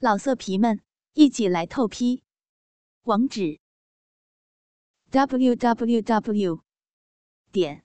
[0.00, 0.80] 老色皮们，
[1.14, 2.22] 一起来透批！
[3.02, 3.58] 网址
[5.10, 6.62] ：w w w
[7.50, 7.84] 点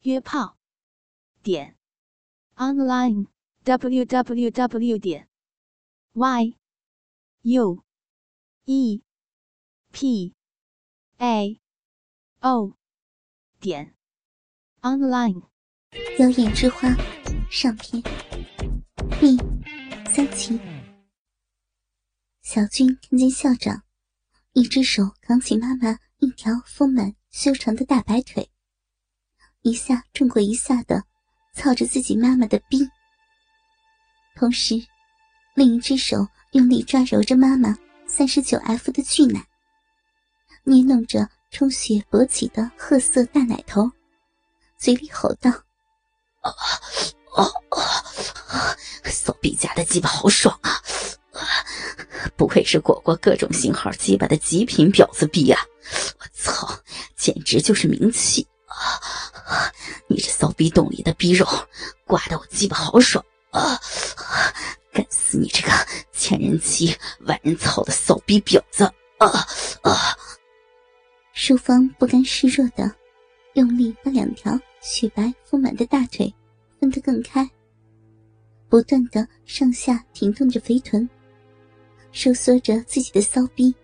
[0.00, 0.56] 约炮
[1.42, 1.76] 点
[2.54, 3.26] online
[3.64, 5.28] w w w 点
[6.14, 6.56] y
[7.42, 7.84] u
[8.64, 9.02] e
[9.92, 10.34] p
[11.18, 11.60] a
[12.40, 12.78] o
[13.60, 13.94] 点
[14.80, 15.42] online。
[16.18, 16.88] 妖艳之花
[17.50, 18.02] 上篇
[19.20, 19.36] 第
[20.10, 20.75] 三期。
[22.48, 23.82] 小军看见校长，
[24.52, 28.48] 一只手扛起妈妈一条丰满修长的大白腿，
[29.62, 31.02] 一下重过一下的
[31.54, 32.88] 操着自己妈妈的逼，
[34.36, 34.76] 同时，
[35.56, 37.76] 另一只手用力抓揉着妈妈
[38.06, 39.44] 三十九 F 的巨奶，
[40.62, 43.90] 捏弄着充血勃起的褐色大奶头，
[44.78, 45.50] 嘴里吼道
[46.42, 46.50] ：“啊
[47.34, 48.76] 啊啊！
[49.10, 50.80] 骚逼家的鸡巴好爽啊！”
[52.36, 55.60] 不愧是果果各种型号鸡巴的极品婊子逼啊！
[56.18, 56.68] 我操，
[57.16, 59.72] 简直就是名气啊！
[60.06, 61.46] 你这骚逼洞里的逼肉，
[62.04, 63.80] 刮得我鸡巴好爽啊！
[64.92, 65.72] 干死你这个
[66.12, 68.84] 千人骑万人操的骚逼婊子
[69.18, 69.28] 啊
[69.82, 70.16] 啊！
[71.32, 72.90] 淑芳不甘示弱的
[73.54, 76.34] 用力把两条雪白丰满的大腿
[76.80, 77.48] 分得更开，
[78.68, 81.08] 不断的上下停动着肥臀。
[82.12, 83.74] 收缩着自己的骚逼，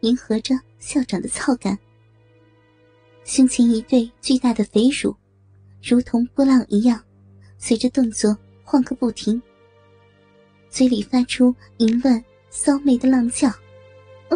[0.00, 1.78] 迎合着校长的操感。
[3.24, 5.14] 胸前一对巨大的肥乳，
[5.82, 7.02] 如同波浪一样，
[7.56, 9.40] 随着动作晃个不停。
[10.68, 13.50] 嘴里发出淫乱骚媚的浪叫。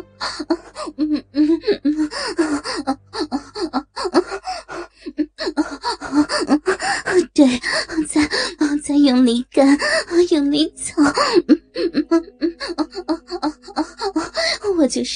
[7.35, 7.47] 对，
[8.07, 8.27] 再
[8.83, 9.77] 再用力干，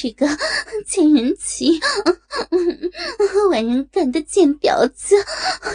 [0.03, 0.27] 是个
[0.85, 1.79] 贱人妻，
[3.49, 5.15] 万人干的贱婊子，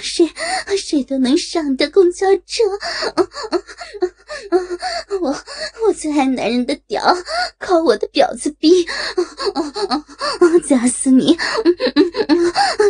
[0.03, 0.31] 谁
[0.77, 2.63] 谁都能上的公交车。
[5.23, 5.35] 我
[5.87, 7.03] 我最爱男人的屌，
[7.59, 8.87] 靠我的婊子逼，
[10.69, 11.35] 夹死你，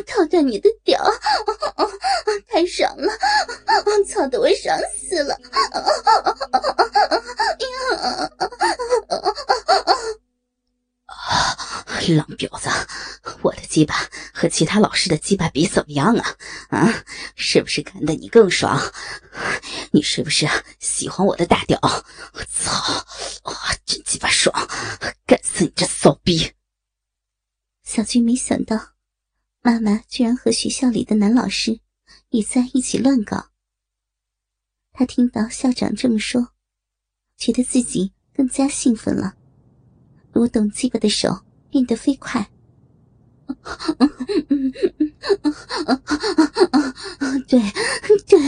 [0.09, 1.01] 掏断你的屌，
[2.49, 3.13] 太爽了，
[4.09, 4.77] 操的我爽
[5.09, 5.39] 死了。
[12.15, 12.69] 浪婊子，
[13.43, 13.95] 我的鸡巴
[14.33, 16.37] 和其他老师的鸡巴比怎么样啊？
[16.71, 17.05] 啊，
[17.37, 18.81] 是不是干的你更爽？
[19.93, 20.47] 你是不是
[20.79, 21.79] 喜欢我的大屌？
[21.83, 22.73] 我操！
[23.45, 23.55] 哇，
[23.87, 24.53] 真鸡巴爽！
[25.27, 26.53] 干死你这骚逼！
[27.85, 28.95] 小军没想到，
[29.63, 31.81] 妈妈居然和学校里的男老师
[32.31, 33.49] 也在一起乱搞。
[34.93, 36.49] 他听到校长这么说，
[37.37, 39.35] 觉得自己更加兴奋了，
[40.33, 41.45] 撸动鸡巴的手。
[41.71, 42.49] 变得飞快，
[47.47, 47.61] 对
[48.27, 48.39] 对，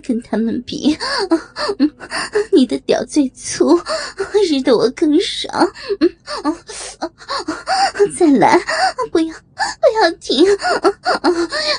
[0.00, 0.96] 跟他们比，
[2.52, 3.78] 你的屌最粗，
[4.48, 5.68] 日得我更爽。
[8.18, 8.58] 再来，
[9.10, 10.46] 不要不要停，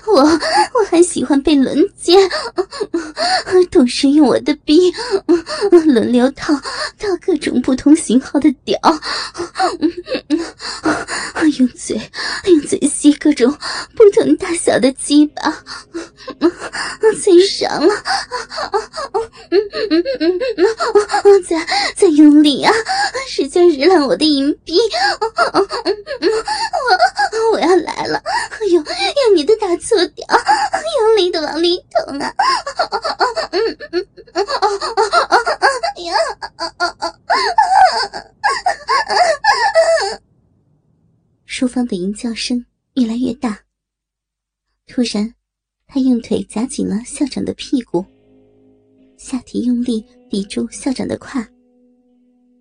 [0.08, 2.18] 我我还喜欢被轮奸，
[3.72, 4.94] 同时用我的逼
[5.86, 8.80] 轮流套套各种不同型号的屌。
[11.60, 12.00] 用嘴，
[12.46, 13.50] 用嘴吸各种
[13.96, 15.64] 不同大小的鸡巴，
[17.24, 17.96] 最爽了！
[21.48, 22.74] 再再用力啊，
[23.28, 24.78] 使劲日烂我的银币！
[26.22, 28.22] 我我要来了！
[28.70, 30.28] 用用你的大粗屌，
[31.00, 32.34] 用力的往里捅啊！
[41.46, 43.60] 淑芳的淫叫声越来越大。
[44.86, 45.34] 突然，
[45.86, 48.06] 她用腿夹紧了校长的屁股，
[49.18, 51.46] 下体用力抵住校长的胯，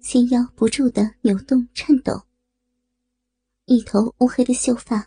[0.01, 2.21] 纤腰不住的扭动颤抖。
[3.67, 5.07] 一头乌黑的秀发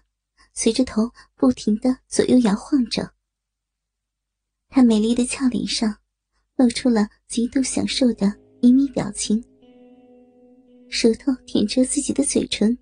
[0.54, 3.12] 随着头不停的左右摇晃着。
[4.70, 6.00] 她美丽的俏脸上
[6.56, 8.28] 露出了极度享受的
[8.62, 9.44] 旖旎表情，
[10.90, 12.78] 舌头舔着自己的嘴唇。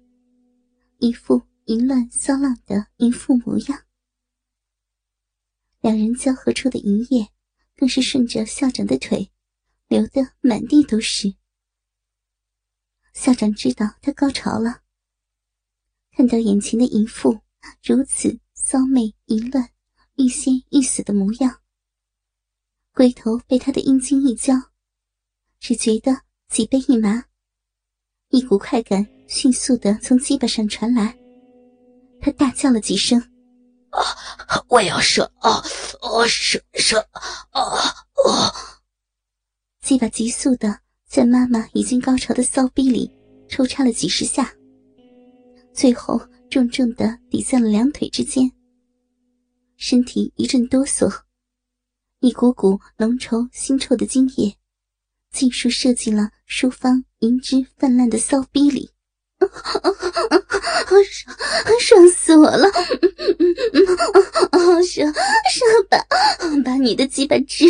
[1.00, 3.84] 一副淫乱骚浪的淫妇模样，
[5.80, 7.30] 两人交合出的淫液
[7.76, 9.32] 更是顺着校长的腿
[9.88, 11.36] 流得满地都是。
[13.14, 14.82] 校长知道他高潮了，
[16.12, 17.40] 看到眼前的淫妇
[17.84, 19.70] 如此骚媚淫乱、
[20.16, 21.62] 欲仙欲死的模样，
[22.98, 24.56] 龟头被他的阴茎一浇，
[25.60, 27.24] 只觉得脊背一麻，
[28.30, 31.16] 一股快感迅速的从鸡巴上传来，
[32.20, 33.22] 他大叫了几声
[33.94, 34.02] ：“啊，
[34.68, 35.32] 我要射！
[35.42, 35.62] 啊，
[36.02, 36.98] 哦，射射！
[37.52, 37.62] 啊，
[38.16, 38.52] 哦！”
[39.86, 43.16] 鸡巴急速的在妈妈已经高潮的骚逼里
[43.48, 44.52] 抽插了几十下，
[45.72, 48.52] 最后重重的抵在了两腿之间，
[49.76, 51.08] 身体一阵哆嗦，
[52.20, 54.56] 一股股浓稠腥臭的精液。
[55.32, 58.90] 尽数射进了淑芳银汁泛滥的骚逼里，
[60.90, 61.36] 爽
[61.80, 62.68] 爽死我了！
[64.84, 66.04] 射射吧，
[66.64, 67.66] 把你的鸡巴汁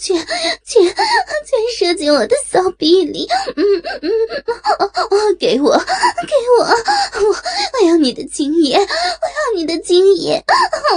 [0.00, 0.16] 全
[0.64, 0.94] 全
[1.76, 3.26] 射进我的骚逼里！
[3.56, 3.62] 嗯
[4.00, 4.10] 嗯，
[5.38, 7.36] 给我给我，我
[7.80, 8.86] 我要你的精液，我要
[9.56, 10.42] 你的精液！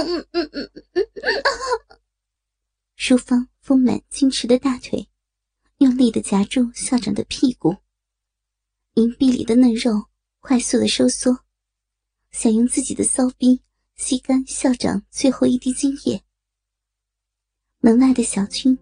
[0.06, 0.75] 嗯嗯嗯嗯，
[3.08, 5.08] 淑芳丰满矜持的大腿。
[5.78, 7.76] 用力的夹住校长的屁股，
[8.94, 10.06] 银臂里的嫩肉
[10.40, 11.38] 快速的收缩，
[12.32, 13.62] 想用自己的骚逼
[13.94, 16.20] 吸干校长最后一滴精液。
[17.78, 18.76] 门外的小军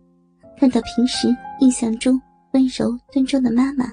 [0.56, 1.28] 看到平时
[1.60, 2.18] 印象中
[2.54, 3.92] 温柔端庄的妈妈，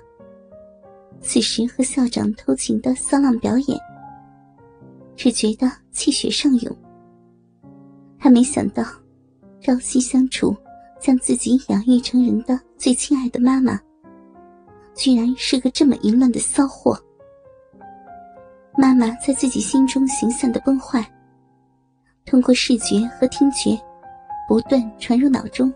[1.21, 3.77] 此时和校长偷情的骚浪表演，
[5.17, 6.77] 只觉得气血上涌。
[8.17, 8.81] 他没想到
[9.61, 10.55] 朝夕相处。
[11.01, 13.81] 将自己养育成人的最亲爱的妈妈，
[14.93, 16.95] 居然是个这么淫乱的骚货。
[18.77, 21.03] 妈妈在自己心中形象的崩坏，
[22.23, 23.75] 通过视觉和听觉，
[24.47, 25.73] 不断传入脑中，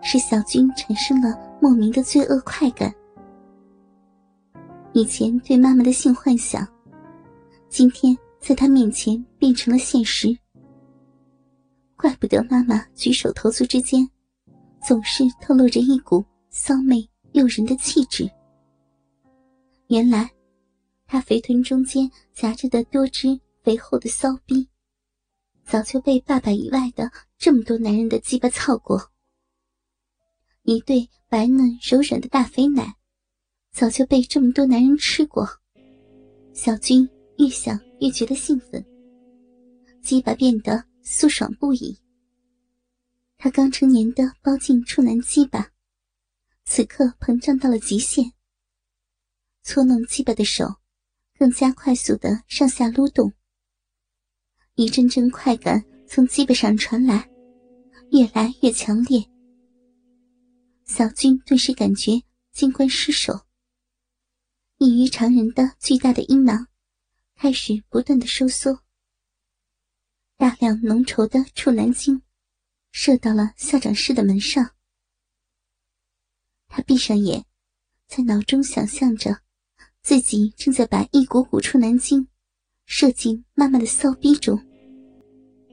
[0.00, 2.94] 使小军产生了莫名的罪恶快感。
[4.92, 6.64] 以前对妈妈的性幻想，
[7.68, 10.28] 今天在他面前变成了现实。
[11.98, 14.08] 怪不得妈妈举手投足之间，
[14.80, 18.30] 总是透露着一股骚媚诱人的气质。
[19.88, 20.30] 原来，
[21.08, 24.68] 她肥臀中间夹着的多汁肥厚的骚逼，
[25.64, 29.10] 早就被爸爸以外的这么多男人的鸡巴操过。
[30.62, 32.94] 一对白嫩柔软的大肥奶，
[33.72, 35.44] 早就被这么多男人吃过。
[36.52, 37.08] 小军
[37.38, 38.84] 越想越觉得兴奋，
[40.00, 40.86] 鸡巴变得。
[41.02, 41.98] 苏爽不已。
[43.36, 45.70] 他刚成年的包茎处男鸡巴，
[46.64, 48.32] 此刻膨胀到了极限。
[49.62, 50.66] 搓弄鸡巴的手，
[51.38, 53.32] 更加快速的上下撸动。
[54.74, 57.28] 一阵阵快感从鸡巴上传来，
[58.10, 59.24] 越来越强烈。
[60.86, 62.22] 小军顿时感觉
[62.52, 63.46] 金冠失守，
[64.78, 66.66] 异于常人的巨大的阴囊
[67.36, 68.80] 开始不断的收缩。
[70.38, 72.22] 大量浓稠的处男精
[72.92, 74.70] 射到了校长室的门上。
[76.68, 77.44] 他闭上眼，
[78.06, 79.40] 在脑中想象着
[80.00, 82.28] 自己正在把一股股处男精
[82.86, 84.56] 射进妈妈的骚逼中。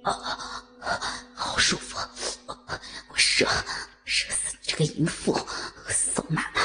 [0.04, 0.66] 啊，
[1.36, 1.96] 好舒服！
[2.48, 3.46] 我射，
[4.04, 5.32] 射死你这个淫妇！
[5.90, 6.62] 骚妈妈，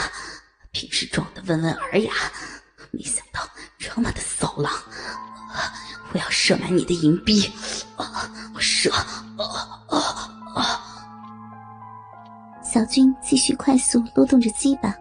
[0.70, 2.14] 平时装的温文尔雅，
[2.92, 3.46] 没想到
[3.78, 4.72] 这么的骚浪！
[6.12, 7.22] 我要射满你的银
[8.80, 8.88] 逼！
[9.36, 10.70] 我射！
[12.62, 14.94] 小军继续快速撸动着鸡巴，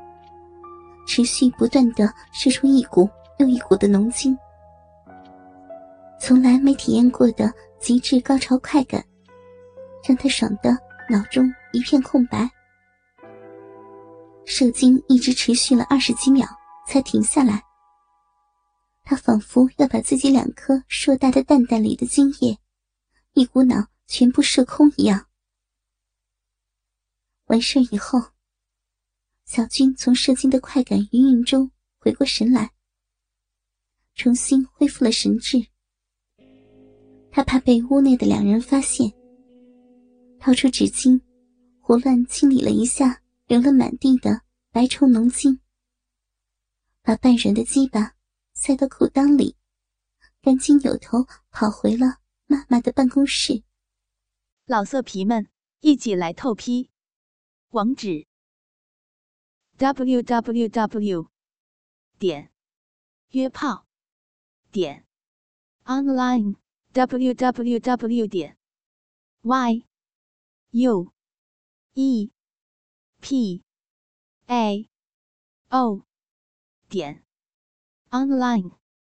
[1.05, 4.37] 持续不断的射出一股又一股的浓精。
[6.19, 9.03] 从来没体验过的极致高潮快感，
[10.03, 10.75] 让他爽的
[11.09, 12.49] 脑中一片空白。
[14.45, 16.47] 射精一直持续了二十几秒，
[16.87, 17.61] 才停下来。
[19.03, 22.57] 他仿佛要把自己两颗硕大的蛋蛋里的精液，
[23.33, 25.27] 一股脑全部射空一样。
[27.45, 28.19] 完事以后，
[29.45, 32.71] 小军从射精的快感余韵中回过神来，
[34.15, 35.65] 重新恢复了神智。
[37.31, 39.11] 他怕被屋内的两人发现，
[40.39, 41.19] 掏出纸巾，
[41.79, 45.59] 胡乱清理了一下流了满地的白稠浓精，
[47.01, 48.15] 把半软的鸡巴。
[48.53, 49.55] 塞到裤裆里，
[50.41, 52.17] 赶紧扭头跑回了
[52.51, 53.61] 妈妈的办公室。
[54.65, 55.51] 老色皮们，
[55.81, 56.89] 一起来透批！
[57.69, 58.25] 网址
[59.77, 61.29] ：w w w
[62.17, 62.51] 点
[63.29, 63.85] 约炮
[64.71, 65.05] 点
[65.83, 66.55] online
[66.91, 68.57] w w w 点
[69.41, 69.85] y
[70.71, 71.13] u
[71.93, 72.31] e
[73.21, 73.63] p
[74.47, 74.89] a
[75.67, 76.03] o
[76.87, 77.23] 点。
[78.09, 78.78] online